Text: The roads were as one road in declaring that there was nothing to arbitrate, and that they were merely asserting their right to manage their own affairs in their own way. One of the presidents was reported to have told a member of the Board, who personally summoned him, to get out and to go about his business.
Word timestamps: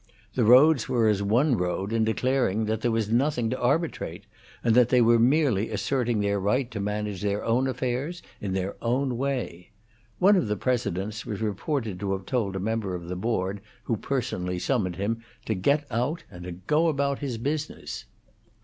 The 0.33 0.45
roads 0.45 0.89
were 0.89 1.07
as 1.07 1.21
one 1.21 1.55
road 1.55 1.93
in 1.93 2.03
declaring 2.03 2.65
that 2.65 2.81
there 2.81 2.89
was 2.89 3.11
nothing 3.11 3.51
to 3.51 3.61
arbitrate, 3.61 4.25
and 4.63 4.73
that 4.73 4.89
they 4.89 4.99
were 4.99 5.19
merely 5.19 5.69
asserting 5.69 6.21
their 6.21 6.39
right 6.39 6.71
to 6.71 6.79
manage 6.79 7.21
their 7.21 7.45
own 7.45 7.67
affairs 7.67 8.23
in 8.39 8.53
their 8.53 8.75
own 8.81 9.15
way. 9.15 9.69
One 10.17 10.35
of 10.35 10.47
the 10.47 10.55
presidents 10.57 11.23
was 11.23 11.39
reported 11.41 11.99
to 11.99 12.13
have 12.13 12.25
told 12.25 12.55
a 12.55 12.59
member 12.59 12.95
of 12.95 13.09
the 13.09 13.15
Board, 13.15 13.61
who 13.83 13.95
personally 13.95 14.57
summoned 14.57 14.95
him, 14.95 15.21
to 15.45 15.53
get 15.53 15.85
out 15.91 16.23
and 16.31 16.45
to 16.45 16.51
go 16.53 16.87
about 16.87 17.19
his 17.19 17.37
business. 17.37 18.05